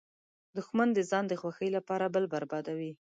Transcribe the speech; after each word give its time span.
دښمن 0.55 0.89
د 0.93 0.99
ځان 1.09 1.25
د 1.27 1.33
خوښۍ 1.41 1.69
لپاره 1.77 2.05
بل 2.13 2.25
بربادوي 2.33 2.91